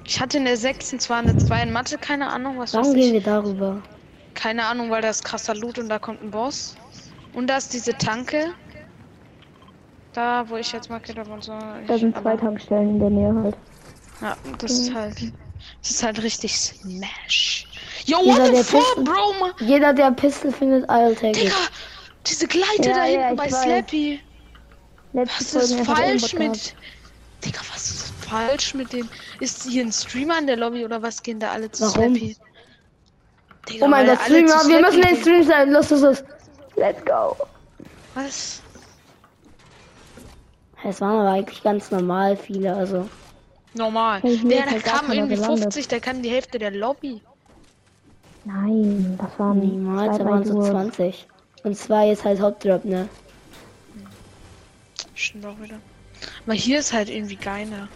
Ich 0.05 0.19
hatte 0.21 0.37
in 0.37 0.45
der 0.45 0.55
6. 0.55 0.97
zwar 0.99 1.17
eine 1.17 1.35
2 1.35 1.63
in 1.63 1.73
Mathe, 1.73 1.97
keine 1.97 2.27
Ahnung, 2.29 2.57
was 2.57 2.73
Warum 2.73 2.93
gehen 2.93 3.07
ich. 3.07 3.13
wir 3.13 3.21
darüber? 3.21 3.81
Keine 4.33 4.65
Ahnung, 4.65 4.89
weil 4.91 5.01
da 5.01 5.09
ist 5.09 5.25
krasser 5.25 5.55
Loot 5.55 5.77
und 5.79 5.89
da 5.89 5.99
kommt 5.99 6.21
ein 6.21 6.31
Boss. 6.31 6.75
Und 7.33 7.47
da 7.47 7.57
ist 7.57 7.73
diese 7.73 7.93
Tanke. 7.97 8.53
Da, 10.15 10.45
wo 10.49 10.55
ich 10.55 10.71
jetzt 10.71 10.89
markiert 10.89 11.17
habe 11.17 11.29
und 11.31 11.43
so. 11.43 11.51
Da 11.87 11.97
sind 11.97 12.17
zwei 12.17 12.37
Tankstellen 12.37 12.89
in 12.91 12.99
der 12.99 13.09
Nähe 13.09 13.35
halt. 13.43 13.55
Ja, 14.21 14.35
das 14.59 14.71
ist 14.71 14.93
halt. 14.93 15.17
Das 15.81 15.91
ist 15.91 16.03
halt 16.03 16.21
richtig 16.23 16.57
Smash. 16.57 17.67
Yo, 18.05 18.19
Dieser, 18.23 18.37
what 18.37 18.45
the 18.45 18.51
der 18.53 18.63
fuck, 18.63 19.03
Bro, 19.03 19.33
man? 19.39 19.51
Jeder, 19.59 19.93
der 19.93 20.11
Pistol 20.11 20.51
findet, 20.51 20.87
I'll 20.89 21.15
take 21.15 21.31
Digga, 21.33 21.47
it. 21.49 21.71
diese 22.27 22.47
Gleiter 22.47 22.89
Ja, 22.89 22.93
da 22.95 23.05
ja, 23.05 23.19
hinten 23.21 23.35
bei 23.35 23.45
weiß. 23.45 23.61
Slappy. 23.63 24.21
Letzte 25.13 25.55
Was 25.59 25.71
ist 25.71 25.85
falsch 25.85 26.33
mit. 26.33 26.75
Digga, 27.43 27.59
was 27.73 27.89
ist 27.89 28.13
falsch 28.27 28.73
mit 28.73 28.93
dem? 28.93 29.09
Ist 29.39 29.63
hier 29.63 29.83
ein 29.83 29.91
Streamer 29.91 30.37
in 30.39 30.47
der 30.47 30.57
Lobby 30.57 30.85
oder 30.85 31.01
was 31.01 31.21
gehen 31.23 31.39
da 31.39 31.51
alle 31.51 31.71
zu 31.71 31.83
Warum? 31.83 32.15
Slappy? 32.15 32.37
Digga, 33.69 33.85
Oh 33.85 33.89
mein 33.89 34.05
Gott, 34.05 34.19
Streamer, 34.21 34.67
wir 34.67 34.81
müssen 34.81 35.01
den. 35.01 35.17
Stream 35.17 35.43
sein. 35.43 35.71
Los, 35.71 35.89
los, 35.89 36.01
los. 36.01 36.23
Let's 36.75 37.03
go. 37.05 37.35
Was? 38.13 38.61
Es 40.87 41.01
waren 41.01 41.19
aber 41.19 41.29
eigentlich 41.31 41.63
ganz 41.63 41.89
normal 41.89 42.37
viele, 42.37 42.75
also. 42.75 43.09
Normal. 43.73 44.21
Der, 44.21 44.31
ist 44.31 44.43
da 44.43 44.71
halt 44.71 44.83
kam 44.83 45.11
irgendwie 45.11 45.35
gelandet. 45.35 45.63
50, 45.63 45.87
der 45.87 45.99
kann 45.99 46.21
die 46.21 46.29
Hälfte 46.29 46.59
der 46.59 46.71
Lobby. 46.71 47.21
Nein, 48.45 49.17
das 49.19 49.39
waren 49.39 49.59
Niemals, 49.59 50.15
zwei, 50.15 50.17
da 50.17 50.23
drei 50.23 50.29
waren 50.31 50.45
so 50.45 50.53
Duos. 50.53 50.69
20. 50.69 51.27
Und 51.63 51.75
zwar 51.75 52.05
jetzt 52.05 52.23
halt 52.23 52.39
Hauptdrop, 52.39 52.85
ne? 52.85 53.09
Stimmt 55.15 55.45
auch 55.47 55.59
wieder. 55.59 55.77
Aber 56.45 56.53
hier 56.53 56.79
ist 56.79 56.93
halt 56.93 57.09
irgendwie 57.09 57.35
geiler. 57.35 57.87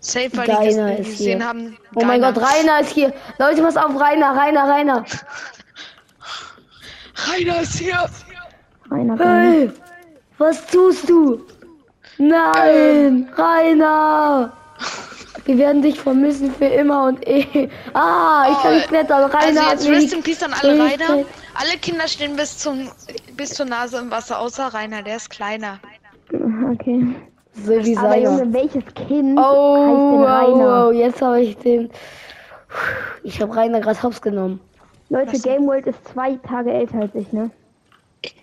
Safe, 0.00 0.28
weil 0.36 0.46
Geiner 0.46 0.60
die 0.62 0.68
ist 0.68 0.76
ges- 0.78 1.02
hier. 1.02 1.04
gesehen 1.04 1.44
haben. 1.46 1.78
Oh 1.94 2.04
mein 2.04 2.20
Geiner. 2.20 2.32
Gott, 2.34 2.44
Rainer 2.44 2.80
ist 2.80 2.92
hier. 2.92 3.12
Leute, 3.38 3.62
pass 3.62 3.76
auf, 3.76 3.98
Rainer, 3.98 4.36
Rainer, 4.36 4.68
Rainer. 4.68 5.04
Rainer 7.28 7.62
ist 7.62 7.78
hier. 7.78 8.08
Kann 8.88 9.18
Hey, 9.18 9.70
was 10.36 10.66
tust 10.66 11.08
du? 11.08 11.44
Nein, 12.18 13.28
Rainer. 13.36 14.52
Wir 15.44 15.56
werden 15.58 15.80
dich 15.82 15.98
vermissen 16.00 16.52
für 16.52 16.66
immer 16.66 17.06
und 17.06 17.26
eh. 17.26 17.68
Ah, 17.94 18.48
ich 18.50 18.58
kann 18.62 18.74
nicht 18.74 18.88
klettern. 18.88 19.30
Rainer 19.30 19.68
Also 19.68 19.90
jetzt 19.90 20.02
Rest 20.04 20.14
in 20.14 20.22
Peace 20.22 20.42
an 20.42 20.52
alle 20.52 20.72
Rainer. 20.72 21.24
Alle 21.54 21.78
Kinder 21.80 22.06
stehen 22.06 22.36
bis 22.36 22.58
zum 22.58 22.90
bis 23.36 23.50
zur 23.54 23.66
Nase 23.66 23.98
im 23.98 24.10
Wasser, 24.10 24.38
außer 24.40 24.66
Rainer, 24.74 25.02
der 25.02 25.16
ist 25.16 25.30
kleiner. 25.30 25.78
Okay. 26.70 27.06
so 27.54 27.70
wie 27.84 27.96
Aber 27.96 28.10
seiner. 28.10 28.24
Junge, 28.24 28.52
welches 28.52 28.84
Kind 28.94 29.38
Oh, 29.38 29.76
heißt 29.86 30.12
denn 30.12 30.20
oh, 30.20 30.24
Rainer? 30.24 30.88
oh, 30.88 30.92
jetzt 30.92 31.22
habe 31.22 31.40
ich 31.40 31.56
den. 31.56 31.90
Ich 33.22 33.40
habe 33.40 33.56
Rainer 33.56 33.80
gerade 33.80 34.02
hops 34.02 34.20
genommen. 34.20 34.60
Leute, 35.08 35.32
Was? 35.32 35.42
Game 35.42 35.66
World 35.66 35.86
ist 35.86 35.98
zwei 36.12 36.34
Tage 36.46 36.70
älter 36.70 37.00
als 37.00 37.14
ich, 37.14 37.32
ne? 37.32 37.50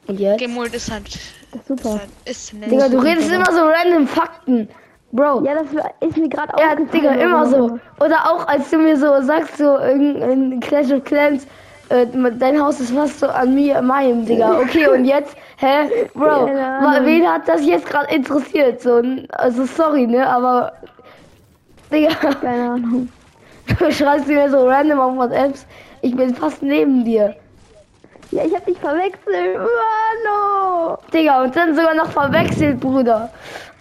Und 0.08 0.20
jetzt? 0.20 0.40
Game 0.40 0.56
World 0.56 0.74
ist 0.76 0.92
halt. 0.92 1.06
Das 1.06 1.16
ist 1.16 1.60
Ist 1.62 1.68
super. 1.68 2.00
halt 2.00 2.10
ist. 2.26 2.54
Digga, 2.54 2.90
du 2.90 2.98
redest 3.00 3.32
immer 3.32 3.52
so 3.52 3.62
random 3.66 4.08
Fakten. 4.08 4.70
Bro. 5.12 5.44
Ja, 5.46 5.54
das 5.56 5.68
ist 6.02 6.18
mir 6.18 6.28
gerade 6.28 6.52
Ja, 6.60 6.72
aufgefallen. 6.72 6.90
Digga, 6.92 7.12
immer 7.14 7.46
so. 7.48 7.80
Oder 8.04 8.18
auch 8.30 8.48
als 8.48 8.70
du 8.70 8.78
mir 8.78 8.98
so 8.98 9.22
sagst, 9.22 9.58
so 9.58 9.78
in, 9.78 10.16
in 10.18 10.60
Clash 10.60 10.92
of 10.92 11.04
Clans, 11.06 11.48
äh, 11.90 12.06
dein 12.38 12.62
Haus 12.62 12.80
ist 12.82 12.92
fast 12.92 13.20
so 13.20 13.28
an 13.28 13.56
mir, 13.56 13.82
meinem, 13.82 14.26
Digga. 14.26 14.60
Okay, 14.62 14.88
und 14.90 15.06
jetzt, 15.06 15.36
hä? 15.58 15.90
Bro, 16.14 16.48
Ahnung. 16.48 17.06
wen 17.06 17.26
hat 17.28 17.48
das 17.48 17.66
jetzt 17.66 17.86
gerade 17.86 18.14
interessiert? 18.14 18.82
So, 18.82 19.02
also 19.38 19.66
sorry, 19.66 20.06
ne, 20.06 20.28
aber, 20.28 20.74
Digga, 21.92 22.14
Keine 22.42 22.72
Ahnung. 22.72 23.10
du 23.80 23.92
schreibst 23.92 24.28
mir 24.28 24.50
so 24.50 24.68
random 24.68 25.00
auf 25.00 25.16
WhatsApps, 25.16 25.66
ich 26.02 26.16
bin 26.16 26.36
fast 26.36 26.62
neben 26.62 27.06
dir. 27.06 27.36
Ja, 28.36 28.44
ich 28.44 28.54
hab 28.54 28.66
dich 28.66 28.78
verwechselt. 28.78 29.56
Mano! 29.56 30.98
Digga, 31.14 31.44
und 31.44 31.56
dann 31.56 31.74
sogar 31.74 31.96
noch 31.96 32.12
verwechselt, 32.12 32.82
Bruder. 32.82 33.32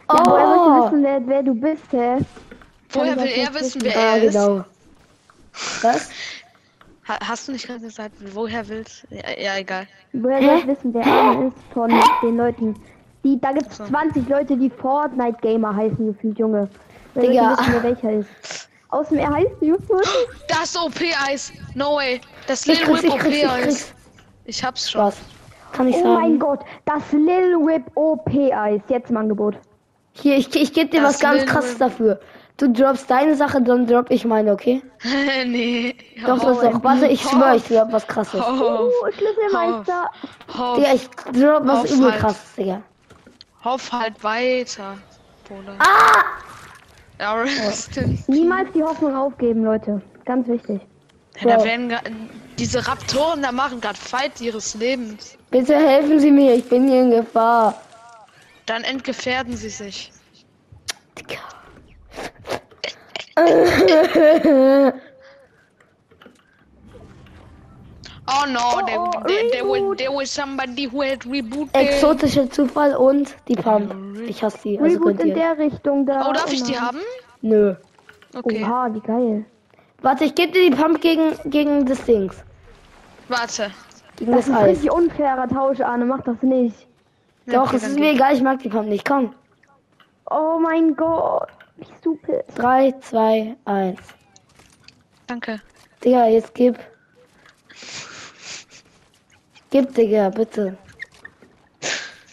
Ja, 0.09 0.23
woher 0.25 0.47
willst 0.47 0.65
du 0.65 0.71
Oh, 0.71 0.87
wissen, 0.87 1.03
wer, 1.03 1.27
wer 1.27 1.43
du 1.43 1.55
bist, 1.55 1.83
hä? 1.91 2.19
Woher 2.91 3.17
will 3.17 3.27
er 3.27 3.53
wissen, 3.53 3.83
wer 3.83 3.97
ah, 3.97 4.17
er 4.17 4.23
ist? 4.23 4.33
genau. 4.35 4.65
Was? 5.83 6.11
Ha 7.09 7.19
hast 7.27 7.49
du 7.49 7.53
nicht 7.53 7.67
gerade 7.67 7.81
gesagt, 7.81 8.15
woher 8.33 8.69
willst? 8.69 9.05
Ja, 9.11 9.29
ja 9.37 9.57
egal. 9.59 9.89
Woher 10.13 10.41
soll 10.41 10.59
ich 10.61 10.67
wissen, 10.69 10.95
wer 10.95 11.05
einer 11.05 11.49
ist 11.49 11.57
von 11.73 11.91
den 12.23 12.37
Leuten? 12.37 12.77
Die, 13.25 13.41
da 13.41 13.51
gibt's 13.51 13.79
20 13.79 14.29
Leute, 14.29 14.57
die 14.57 14.71
Fortnite-Gamer 14.71 15.75
heißen, 15.75 16.07
gefühlt, 16.07 16.39
Junge. 16.39 16.69
Ich 17.17 17.23
Digga. 17.23 17.59
wissen, 17.59 17.73
wer 17.73 17.83
welcher 17.83 18.13
ist? 18.13 18.69
Außerdem, 18.91 19.19
er 19.19 19.35
heißt 19.35 19.63
Justus. 19.63 20.27
Das 20.47 20.77
OP-Eis. 20.77 21.53
No 21.75 21.97
way. 21.97 22.21
Das 22.47 22.63
krieg's, 22.63 22.87
Whip 22.87 23.11
OP-Eis. 23.11 23.93
Ich 24.45 24.63
hab's 24.65 24.91
schon. 24.91 25.03
Was? 25.03 25.17
Kann 25.73 25.89
ich 25.89 25.97
Oh 25.97 26.03
sagen? 26.03 26.15
mein 26.15 26.39
Gott, 26.39 26.61
das 26.85 27.03
Lil 27.13 27.57
Whip 27.67 27.85
OP-Eis. 27.95 28.81
Jetzt 28.89 29.11
im 29.11 29.17
Angebot. 29.17 29.57
Hier, 30.13 30.37
ich, 30.37 30.55
ich 30.55 30.73
gebe 30.73 30.89
dir 30.91 31.01
Das 31.03 31.15
was 31.15 31.21
ganz 31.21 31.41
will 31.41 31.47
krasses 31.49 31.73
wohl- 31.73 31.79
dafür. 31.89 32.21
Du 32.57 32.71
droppst 32.71 33.11
deine 33.11 33.35
Sache, 33.35 33.61
dann 33.61 33.85
drop 33.89 34.07
ich 34.11 34.25
meine, 34.25 34.53
okay? 34.53 34.81
nee. 35.47 35.97
Doch, 36.25 36.39
das 36.39 36.61
doch. 36.61 36.85
Warte, 36.85 37.07
ich 37.09 37.21
schwöre, 37.21 37.57
ich 37.57 37.65
drop 37.65 37.91
was 37.91 38.07
krasses. 38.07 38.41
Oh, 38.41 38.89
Schlüsselmeister. 39.11 40.09
hoff, 40.57 40.77
Digga, 40.77 40.93
ich 40.95 41.09
drop 41.33 41.67
was 41.67 41.91
übel 41.91 42.13
halt. 42.13 42.21
krasses, 42.21 42.55
Digga. 42.55 42.81
hoff 43.65 43.91
halt 43.91 44.23
weiter. 44.23 44.97
Bruder. 45.49 45.75
Ah! 45.81 46.23
Ja, 47.19 47.35
rest 47.35 47.97
in- 47.97 48.23
Niemals 48.29 48.69
die 48.73 48.85
Hoffnung 48.85 49.17
aufgeben, 49.17 49.65
Leute. 49.65 50.01
Ganz 50.25 50.47
wichtig. 50.47 50.81
Ja, 51.41 51.57
da 51.59 51.65
werden 51.65 51.93
diese 52.59 52.87
Raptoren 52.87 53.43
da 53.43 53.53
machen 53.53 53.81
gerade 53.81 53.99
Fight 53.99 54.41
ihres 54.41 54.75
Lebens. 54.75 55.37
Bitte 55.51 55.77
helfen 55.77 56.21
Sie 56.21 56.31
mir, 56.31 56.55
ich 56.55 56.69
bin 56.69 56.89
hier 56.89 57.03
in 57.03 57.11
Gefahr. 57.11 57.75
Dann 58.67 58.83
entgefährden 58.83 59.57
sie 59.57 59.69
sich. 59.69 60.11
Oh 68.27 68.47
no, 68.47 68.81
there, 68.87 68.99
oh, 68.99 69.11
there, 69.27 69.51
there, 69.51 69.65
was, 69.65 69.97
there 69.99 70.13
was 70.13 70.31
somebody 70.31 70.87
who 70.87 71.03
had 71.03 71.25
rebooted. 71.27 71.75
Exotischer 71.75 72.51
Zufall 72.51 72.97
und 72.97 73.35
die 73.49 73.57
Pump. 73.57 73.95
Ich 74.27 74.43
hasse 74.43 74.59
die, 74.65 74.79
also 74.79 74.97
Reboot 74.99 75.21
in 75.21 75.35
der 75.35 75.59
Richtung 75.59 76.07
da. 76.07 76.29
Oh, 76.29 76.33
darf 76.33 76.53
ich 76.53 76.63
die 76.63 76.79
haben? 76.79 77.01
Nö. 77.43 77.75
Okay. 78.35 78.65
Oha, 78.65 78.95
wie 78.95 79.01
geil. 79.01 79.45
Warte, 80.05 80.25
ich 80.25 80.35
gebe 80.35 80.53
dir 80.53 80.69
die 80.71 80.77
Pump 80.77 81.01
gegen, 81.01 81.35
gegen 81.51 81.87
das 81.87 82.05
Dings. 82.05 82.37
Warte. 83.29 83.71
Gegen 84.17 84.33
Das 84.33 84.45
das, 84.45 84.49
ist 84.49 84.61
Eis. 84.61 84.69
richtig 84.73 84.93
unfairer 84.93 85.49
Tausch, 85.49 85.81
Arne. 85.81 86.05
Mach 86.05 86.21
das 86.21 86.43
nicht. 86.43 86.87
Ja, 87.47 87.55
Doch, 87.55 87.69
okay, 87.69 87.77
es 87.77 87.85
ist 87.89 87.99
mir 87.99 88.13
egal, 88.13 88.35
ich 88.35 88.43
mag 88.43 88.59
die 88.59 88.69
Pump 88.69 88.87
nicht. 88.87 89.07
Komm. 89.09 89.35
Oh 90.31 90.59
mein 90.61 90.95
Gott. 90.95 91.49
Wie 91.79 91.87
stupid. 92.01 92.45
3, 92.55 92.93
2, 93.01 93.57
1. 93.65 93.99
Danke. 95.27 95.63
Digga, 96.05 96.27
jetzt 96.27 96.55
gib. 96.55 96.79
Gib, 99.71 99.95
Digga, 99.95 100.29
bitte. 100.29 100.77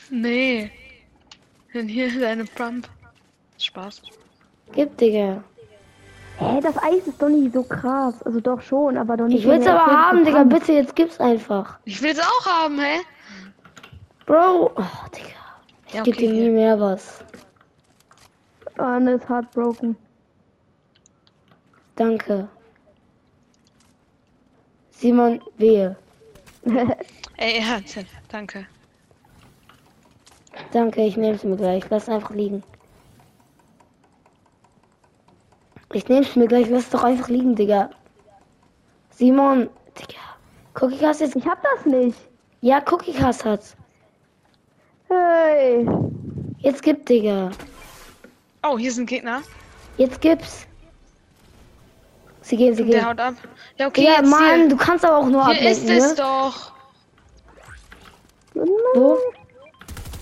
Nee. 0.10 0.70
Denn 1.74 1.88
hier 1.88 2.08
ist 2.08 2.22
eine 2.22 2.44
Pump. 2.44 2.90
Spaß. 3.58 4.02
Gib, 4.74 4.98
Digga. 4.98 5.42
Hä, 6.42 6.60
das 6.60 6.76
Eis 6.82 7.06
ist 7.06 7.22
doch 7.22 7.30
nicht 7.30 7.54
so 7.54 7.62
krass. 7.62 8.24
Also 8.24 8.40
doch 8.42 8.62
schon, 8.62 8.98
aber 8.98 9.16
doch 9.16 9.28
nicht. 9.28 9.40
Ich 9.40 9.48
will's 9.48 9.68
aber 9.68 9.86
haben, 9.86 10.26
Digga. 10.26 10.44
Bitte, 10.44 10.74
jetzt 10.74 10.96
gib's 10.96 11.20
einfach. 11.20 11.78
Ich 11.86 12.02
will's 12.02 12.20
auch 12.20 12.46
haben, 12.48 12.80
hä? 12.80 12.98
Bro. 14.26 14.72
Oh, 14.76 14.84
Digga. 15.16 15.28
Ich 15.88 15.94
Ja, 15.94 16.02
geb 16.02 16.16
okay, 16.16 16.28
dir 16.28 16.34
nie 16.34 16.50
mehr 16.50 16.80
was. 16.80 17.24
Anne 18.78 19.14
ist 19.14 19.30
heartbroken. 19.30 19.96
Danke. 21.96 22.48
Simon, 24.90 25.42
wehe. 25.58 25.96
Ey, 27.38 27.60
Ernst, 27.60 28.00
danke. 28.30 28.66
Danke, 30.72 31.02
ich 31.02 31.18
nehm's 31.18 31.44
mir 31.44 31.58
gleich. 31.58 31.88
Lass 31.90 32.10
einfach 32.10 32.32
liegen. 32.32 32.64
Ich 35.94 36.08
nehm's 36.08 36.36
mir 36.36 36.48
gleich. 36.48 36.70
Lass 36.70 36.90
doch 36.90 37.04
einfach 37.04 37.28
liegen, 37.30 37.56
Digga. 37.56 37.90
Simon, 39.10 39.70
Digga. 40.00 40.20
Cookie 40.80 41.06
hast 41.06 41.22
jetzt. 41.22 41.36
Ich 41.36 41.46
hab 41.46 41.62
das 41.62 41.86
nicht. 41.86 42.18
Ja, 42.62 42.82
Cookie 42.90 43.14
Cast 43.14 43.44
hat's. 43.44 43.76
Hey. 45.10 45.88
Jetzt 46.60 46.82
gib, 46.84 47.06
Digga. 47.06 47.52
Oh, 48.64 48.78
hier 48.78 48.92
sind 48.92 49.08
Gegner. 49.08 49.42
Jetzt 49.98 50.22
gib's. 50.22 50.66
Sie 52.44 52.56
gehen, 52.58 52.74
sie 52.76 52.84
Der 52.86 53.00
gehen. 53.00 53.10
haut 53.10 53.20
ab. 53.20 53.34
Ja, 53.78 53.88
okay, 53.88 54.06
Ja, 54.06 54.22
Mann, 54.22 54.60
hier. 54.62 54.70
du 54.70 54.78
kannst 54.78 55.04
aber 55.06 55.18
auch 55.18 55.28
nur 55.28 55.46
Hier 55.48 55.70
ist 55.72 55.82
ablenken, 55.82 55.98
es 56.06 56.10
ne? 56.12 56.16
doch. 56.24 56.72
Wo? 58.96 59.18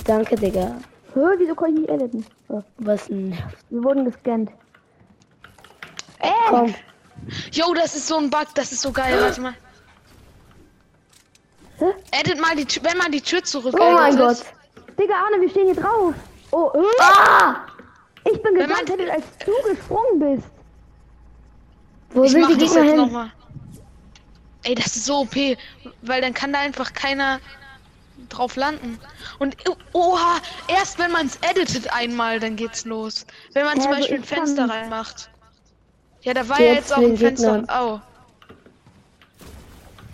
Danke, 0.06 0.36
Digga. 0.36 0.76
Hä, 1.14 1.20
wieso 1.38 1.56
kann 1.56 1.74
ich 1.74 1.80
nicht 1.82 1.90
editen? 1.90 2.26
Was 2.78 3.08
denn? 3.08 3.38
wir 3.70 3.84
wurden 3.84 4.06
gescannt. 4.06 4.52
Komm. 6.50 6.74
Yo, 7.52 7.74
das 7.74 7.96
ist 7.96 8.08
so 8.08 8.18
ein 8.18 8.30
Bug, 8.30 8.48
das 8.56 8.72
ist 8.72 8.82
so 8.82 8.92
geil. 8.92 9.20
Warte 9.22 9.42
mal. 9.42 9.54
Hä? 11.78 11.86
Edit 12.12 12.40
mal 12.40 12.56
die 12.56 12.66
Tür, 12.66 12.84
wenn 12.84 12.98
man 12.98 13.12
die 13.12 13.22
Tür 13.22 13.44
zurück 13.44 13.76
Oh 13.80 13.92
mein. 13.94 14.18
Gott. 14.18 14.38
Digga, 14.98 15.14
Arne, 15.16 15.40
wir 15.42 15.50
stehen 15.50 15.66
hier 15.74 15.76
drauf. 15.82 16.14
Oh, 16.52 16.72
äh, 16.74 17.02
Ah! 17.02 17.66
ich 18.26 18.42
bin 18.42 18.54
man- 18.56 18.86
gegangen, 18.86 19.10
als 19.12 19.24
du 19.46 19.52
gesprungen 19.70 20.20
bist. 20.20 20.48
Wo 22.12 22.24
Ich 22.24 22.32
sind 22.32 22.42
mach 22.42 22.50
die 22.50 22.58
das 22.58 22.70
Gegner 22.74 22.84
jetzt 22.84 22.90
hin? 22.92 22.98
nochmal. 22.98 23.32
Ey, 24.64 24.76
das 24.76 24.88
ist 24.96 25.06
so 25.06 25.20
OP, 25.20 25.58
weil 26.02 26.22
dann 26.22 26.34
kann 26.34 26.52
da 26.52 26.60
einfach 26.60 26.92
keiner 26.94 27.40
drauf 28.28 28.56
landen. 28.58 29.00
Und 29.38 29.56
oh, 29.70 29.76
oha, 29.94 30.40
erst 30.68 31.00
wenn 31.00 31.12
man 31.12 31.28
es 31.28 31.38
editet 31.50 31.92
einmal, 31.94 32.40
dann 32.42 32.56
geht's 32.58 32.84
los. 32.84 33.26
Wenn 33.54 33.66
man 33.66 33.78
Ja, 33.78 33.84
zum 33.84 33.92
Beispiel 33.94 34.18
ein 34.18 34.24
Fenster 34.26 34.68
reinmacht. 34.70 35.30
Ja, 36.22 36.34
da 36.34 36.48
war 36.50 36.60
ja 36.60 36.74
jetzt 36.74 36.90
jetzt 36.90 36.94
auch 36.94 37.02
ein 37.02 37.18
Fenster. 37.18 37.64
Au. 37.68 38.02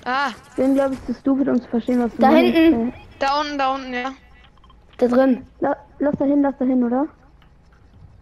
Ah, 0.06 0.30
Ich 0.50 0.56
bin, 0.56 0.76
glaube 0.76 0.94
ich, 0.94 1.04
zu 1.06 1.14
stupid, 1.16 1.48
um 1.48 1.60
zu 1.62 1.68
verstehen, 1.68 2.04
was 2.04 2.12
du 2.12 2.22
Da 2.22 2.30
meinst. 2.32 2.54
hinten. 2.54 2.94
Da 3.20 3.40
unten, 3.42 3.58
da 3.58 3.74
unten, 3.76 3.94
ja. 3.94 4.12
Da 4.98 5.08
drin. 5.08 5.46
La 5.60 5.76
lass 6.00 6.16
da 6.20 6.26
hin, 6.26 6.42
lass 6.44 6.54
da 6.60 6.66
hin, 6.66 6.84
oder? 6.84 7.08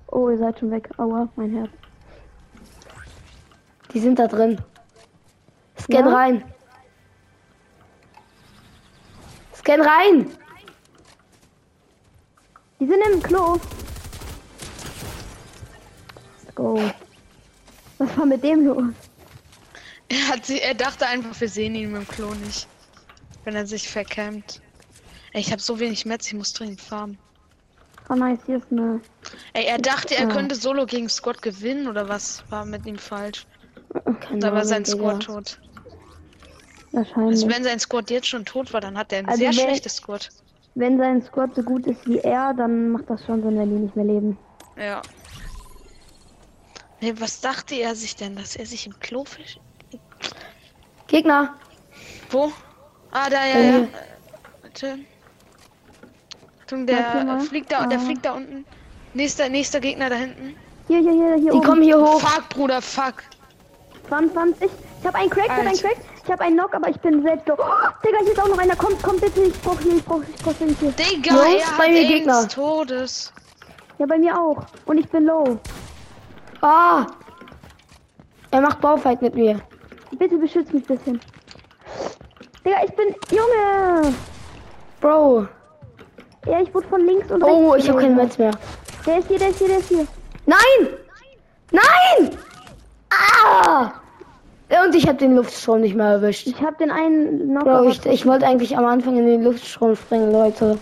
Oh, 0.08 0.30
ihr 0.30 0.38
seid 0.38 0.60
schon 0.60 0.72
weg. 0.72 0.90
Aua, 0.98 1.28
mein 1.36 1.52
Herz. 1.56 1.70
Die 3.94 4.00
sind 4.00 4.18
da 4.18 4.28
drin. 4.28 4.60
Scan 5.80 6.08
Ja? 6.08 6.16
rein. 6.16 6.44
Scan 9.56 9.82
rein. 9.82 10.32
Die 12.80 12.86
sind 12.88 13.00
im 13.12 13.22
Klo. 13.22 13.60
Let's 16.44 16.56
go. 16.56 16.80
Was 18.14 18.20
war 18.20 18.26
mit 18.28 18.44
dem 18.44 18.66
los? 18.68 18.84
Er, 20.10 20.28
hat 20.28 20.46
sie, 20.46 20.60
er 20.62 20.76
dachte 20.76 21.08
einfach, 21.08 21.40
wir 21.42 21.50
sehen 21.50 21.74
ihn 21.76 21.92
mit 21.92 22.04
dem 22.04 22.08
Klo 22.08 22.34
nicht. 22.46 22.68
Wenn 23.44 23.56
er 23.56 23.66
sich 23.66 23.90
verkämmt. 23.90 24.62
Ey, 25.34 25.42
ich 25.42 25.52
habe 25.52 25.62
so 25.62 25.80
wenig 25.80 26.06
Metz, 26.06 26.28
ich 26.28 26.34
muss 26.36 26.54
dringend 26.54 26.80
farmen. 26.80 27.18
Oh 28.10 28.16
nice, 28.16 28.40
hier 28.46 28.58
ist 28.58 28.68
eine. 28.72 29.02
Ey, 29.54 29.66
er 29.66 29.80
dachte, 29.80 30.16
er 30.16 30.28
Ja. 30.28 30.30
könnte 30.30 30.54
solo 30.56 30.86
gegen 30.86 31.10
Squad 31.10 31.42
gewinnen 31.42 31.88
oder 31.88 32.08
was 32.08 32.44
war 32.52 32.66
mit 32.66 32.86
ihm 32.86 32.98
falsch? 33.00 33.48
Keine 34.22 34.40
Da 34.40 34.54
war 34.54 34.66
sein. 34.66 34.86
Squad 34.86 35.24
tot. 35.24 35.60
Wahrscheinlich. 36.92 37.32
Also 37.44 37.50
wenn 37.50 37.64
sein 37.64 37.80
Squad 37.80 38.12
jetzt 38.12 38.28
schon 38.28 38.46
tot 38.46 38.72
war, 38.74 38.82
dann 38.82 38.98
hat 38.98 39.12
er 39.12 39.20
ein 39.20 39.26
Also 39.28 39.40
sehr 39.40 39.50
wenn- 39.50 39.54
schlechtes 39.56 39.96
Squad. 39.96 40.30
Wenn 40.76 40.98
sein 40.98 41.24
Squad 41.24 41.56
so 41.56 41.64
gut 41.64 41.88
ist 41.88 42.06
wie 42.08 42.20
er, 42.20 42.54
dann 42.54 42.92
macht 42.92 43.10
das 43.10 43.26
schon 43.26 43.42
Sinn, 43.42 43.58
wenn 43.58 43.70
die 43.70 43.82
nicht 43.84 43.96
mehr 43.96 44.06
leben. 44.06 44.38
Ja. 44.78 45.02
Nee, 47.04 47.14
was 47.20 47.42
dachte 47.42 47.76
er 47.76 47.96
sich 47.96 48.16
denn, 48.16 48.38
dass 48.38 48.56
er 48.56 48.66
sich 48.66 48.88
im 48.88 48.98
Klo 49.02 49.26
fisch? 49.26 49.60
Gegner. 51.08 51.54
Wo? 52.32 52.50
Ah, 53.12 53.30
da, 53.30 53.46
ja, 53.46 53.56
Äh. 53.56 53.72
ja. 53.72 53.78
Äh, 53.80 53.88
Warte. 54.62 55.00
Der 56.72 56.98
Warte 57.28 57.44
äh, 57.44 57.48
fliegt 57.48 57.72
da, 57.74 57.86
der 57.88 58.00
Ah. 58.00 58.02
fliegt 58.02 58.24
da 58.24 58.32
unten. 58.36 58.66
Nächster, 59.14 59.50
nächster 59.50 59.82
Gegner 59.82 60.10
da 60.10 60.16
hinten. 60.16 60.56
Hier, 60.88 61.00
hier, 61.00 61.12
hier, 61.12 61.36
hier 61.36 61.52
Die 61.52 61.58
oben. 61.58 61.66
kommen 61.68 61.84
hier 61.84 62.00
hoch. 62.00 62.22
Fuck, 62.22 62.48
Bruder, 62.50 62.82
fuck. 62.82 63.16
22. 64.08 64.70
Ich 65.02 65.06
habe 65.06 65.18
einen 65.18 65.30
Crack, 65.30 65.46
ich 65.46 65.52
habe 65.52 65.62
einen. 65.68 65.78
Crack. 65.78 65.98
Ich 66.24 66.32
habe 66.32 66.42
einen 66.46 66.56
Knock, 66.56 66.74
aber 66.74 66.88
ich 66.88 66.98
bin 67.02 67.22
selbst 67.22 67.48
so. 67.48 67.54
Oh, 67.54 67.90
Digga, 68.06 68.18
hier 68.22 68.32
ist 68.32 68.40
auch 68.42 68.48
noch 68.48 68.58
einer. 68.58 68.78
Kommt, 68.78 69.04
kommt 69.04 69.20
bitte. 69.20 69.42
Ich 69.44 69.60
brauch 69.62 69.78
hier, 69.82 69.98
ich 69.98 70.06
brauch, 70.06 70.22
ich 70.24 70.42
brauch 70.42 70.54
hier. 70.58 70.68
hier. 70.80 70.92
Digga, 70.94 71.36
Jungs, 71.36 71.64
er 71.70 71.78
bei 71.78 71.84
hat 71.84 71.92
mir 71.92 72.08
Gegner. 72.08 72.44
des 72.46 72.54
Todes. 72.54 73.34
Ja, 74.00 74.06
bei 74.06 74.18
mir 74.18 74.40
auch. 74.40 74.64
Und 74.86 75.00
ich 75.00 75.10
bin 75.10 75.26
low. 75.26 75.60
Ah. 76.64 77.06
Er 78.52 78.62
macht 78.62 78.80
Baufight 78.80 79.22
mit 79.22 79.36
mir. 79.36 79.60
Bitte 80.18 80.38
beschütz 80.38 80.72
mich 80.72 80.90
ein 80.90 80.98
bisschen. 80.98 81.20
Digga, 82.66 82.78
ich 82.86 82.96
bin. 82.96 83.14
Junge! 83.32 84.14
Bro. 85.02 85.48
Ja, 86.46 86.62
ich 86.62 86.74
wurde 86.74 86.88
von 86.88 87.06
links 87.06 87.30
und 87.30 87.44
rechts. 87.44 87.58
Oh, 87.58 87.76
ich 87.76 87.90
habe 87.90 88.00
kein 88.00 88.16
gelesen. 88.16 88.28
Metz 88.28 88.38
mehr. 88.38 88.52
Der 89.06 89.20
ist 89.20 89.28
hier, 89.28 89.40
der 89.40 89.50
ist 89.50 89.60
hier, 89.60 89.68
der 89.68 89.80
ist 89.80 89.90
hier. 89.90 90.08
Nein! 90.46 90.88
Nein! 91.72 92.38
Ah! 93.10 93.92
Und 94.86 94.96
ich 94.96 95.06
habe 95.08 95.18
den 95.18 95.36
Luftstrom 95.36 95.82
nicht 95.82 95.96
mehr 95.96 96.08
erwischt. 96.08 96.48
Ich 96.48 96.62
habe 96.62 96.78
den 96.78 96.92
einen 96.92 97.50
Knock. 97.50 97.64
Bro, 97.66 97.90
ich, 97.90 98.06
ich 98.06 98.26
wollte 98.26 98.46
eigentlich 98.48 98.78
am 98.78 98.86
Anfang 98.86 99.18
in 99.18 99.26
den 99.26 99.44
Luftstrom 99.44 99.98
springen, 99.98 100.32
Leute. 100.32 100.78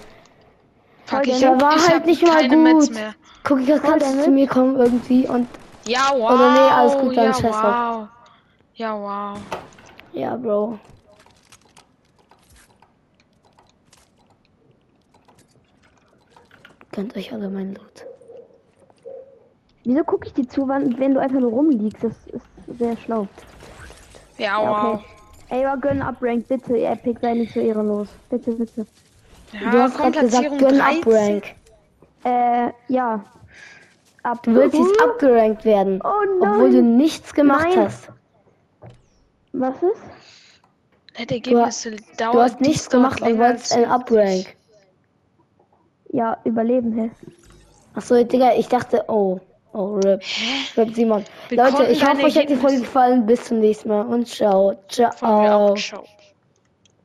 Fuck, 1.06 1.26
ich 1.26 1.44
hab, 1.44 1.60
war 1.60 1.76
ich 1.76 1.88
halt 1.88 2.02
hab 2.02 2.06
nicht 2.06 2.22
mal 2.22 2.36
keine 2.36 2.58
Metz 2.58 2.88
gut. 2.88 2.96
mehr. 2.96 3.16
Guck, 3.44 3.66
kannst 3.82 4.06
der 4.06 4.18
du 4.18 4.24
zu 4.26 4.30
mir 4.30 4.48
kommen 4.48 4.76
irgendwie 4.76 5.28
und 5.28 5.48
Ja, 5.92 6.14
wow. 6.14 6.32
Oder 6.32 6.52
nee, 6.54 6.70
alles 6.72 6.98
gut, 6.98 7.18
dann 7.18 7.26
ja, 7.26 7.34
scheiß 7.34 7.64
wow. 7.64 8.08
Ja, 8.76 8.96
wow. 8.96 9.40
ja, 10.14 10.36
Bro. 10.38 10.80
Gönnt 16.94 17.16
euch 17.18 17.34
alle 17.34 17.50
meinen 17.50 17.76
Loot. 17.76 18.06
Wieso 19.84 20.04
gucke 20.06 20.28
ich 20.28 20.34
dir 20.34 20.48
zu, 20.48 20.68
wann, 20.68 20.98
wenn 20.98 21.14
du 21.14 21.20
einfach 21.20 21.40
nur 21.40 21.52
rumliegst? 21.52 22.04
Das 22.04 22.14
ist 22.28 22.46
sehr 22.80 22.96
schlau. 22.96 23.28
Ja, 24.38 24.62
Ja, 24.64 24.70
wow. 24.70 24.94
okay. 24.94 25.06
Ey, 25.50 25.66
aber 25.66 25.82
gönn 25.82 26.02
Uprank, 26.02 26.48
bitte. 26.48 26.78
Epic, 26.78 27.20
sei 27.22 27.34
nicht 27.34 27.54
so 27.54 27.60
ehrenlos. 27.60 28.08
Bitte, 28.30 28.52
bitte. 28.54 28.88
Ja, 29.52 29.72
du 29.72 29.82
hast 29.82 29.98
gerade 29.98 30.20
gesagt, 30.22 30.58
gönn 30.58 30.78
13. 30.78 31.02
Uprank. 31.02 31.56
Äh, 32.24 32.72
ja. 32.88 33.26
Du 34.44 34.54
willst 34.54 34.78
jetzt 34.78 35.02
abgerankt 35.02 35.66
werden, 35.66 36.02
Oh 36.04 36.10
nein. 36.40 36.52
obwohl 36.52 36.72
du 36.72 36.82
nichts 36.84 37.34
gemacht 37.34 37.68
Nein. 37.70 37.86
hast. 37.86 38.10
Was 39.54 39.76
ist? 39.76 40.02
Die 41.18 41.34
Ergebnisse 41.36 41.96
dauern. 42.18 42.32
Du 42.34 42.42
hast 42.42 42.62
nichts 42.62 42.90
gemacht 42.90 43.22
und 43.22 43.38
wolltest 43.40 43.74
ein 43.74 43.86
Uprank. 43.86 44.56
Ja, 46.14 46.38
überleben, 46.44 46.94
hä? 46.94 47.12
Achso, 47.96 48.24
Digga, 48.24 48.54
ich 48.56 48.68
dachte, 48.68 49.04
oh. 49.08 49.40
Oh, 49.74 49.96
RIP. 50.04 50.22
RIP 50.78 50.96
Simon. 50.96 51.24
Wir 51.48 51.58
Leute, 51.64 51.86
ich 51.86 52.06
hoffe, 52.06 52.26
euch 52.26 52.38
hat 52.38 52.50
die 52.50 52.56
Folge 52.56 52.80
gefallen. 52.82 53.26
Bis 53.26 53.46
zum 53.46 53.60
nächsten 53.60 53.88
Mal 53.90 54.06
und 54.06 54.28
ciao. 54.28 54.74
Ciao. 54.90 55.76